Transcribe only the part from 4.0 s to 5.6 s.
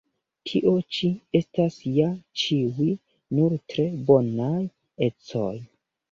bonaj ecoj!